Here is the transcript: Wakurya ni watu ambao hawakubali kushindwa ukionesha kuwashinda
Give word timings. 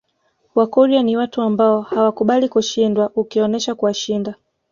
Wakurya 0.55 1.03
ni 1.03 1.17
watu 1.17 1.41
ambao 1.41 1.81
hawakubali 1.81 2.49
kushindwa 2.49 3.11
ukionesha 3.15 3.75
kuwashinda 3.75 4.35